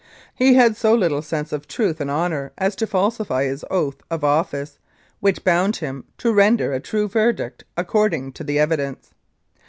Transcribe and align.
He 0.33 0.55
had 0.55 0.75
so 0.75 0.95
little 0.95 1.21
sense 1.21 1.51
of 1.53 1.67
truth 1.67 2.01
and 2.01 2.09
honour 2.09 2.51
as 2.57 2.75
to 2.77 2.87
falsify 2.87 3.43
his 3.43 3.63
oath 3.69 3.97
of 4.09 4.23
office, 4.23 4.79
which 5.19 5.43
bound 5.43 5.75
him 5.75 6.05
to 6.17 6.33
render 6.33 6.73
a 6.73 6.79
true 6.79 7.07
verdict 7.07 7.65
according 7.77 8.31
to 8.31 8.43
the 8.43 8.57
evidence. 8.57 9.11